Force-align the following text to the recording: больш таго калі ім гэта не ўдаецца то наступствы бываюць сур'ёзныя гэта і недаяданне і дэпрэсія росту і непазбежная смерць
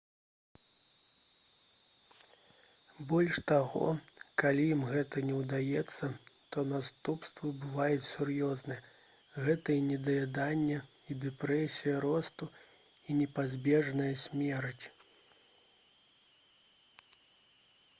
больш 3.11 3.35
таго 3.51 3.89
калі 4.43 4.63
ім 4.77 4.81
гэта 4.93 5.21
не 5.27 5.35
ўдаецца 5.41 6.09
то 6.55 6.63
наступствы 6.71 7.51
бываюць 7.67 8.09
сур'ёзныя 8.13 9.45
гэта 9.49 9.77
і 9.83 9.85
недаяданне 9.91 10.81
і 11.11 11.19
дэпрэсія 11.29 12.01
росту 12.09 12.51
і 13.09 13.19
непазбежная 13.21 14.11
смерць 14.25 14.85